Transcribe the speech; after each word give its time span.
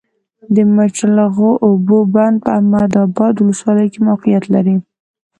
د 0.55 0.57
مچلغو 0.75 1.49
اوبو 1.67 1.97
بند 2.13 2.35
په 2.43 2.49
احمد 2.57 2.91
ابا 3.03 3.27
ولسوالۍ 3.41 3.87
کي 3.93 3.99
موقعیت 4.09 4.43
لری 4.53 4.75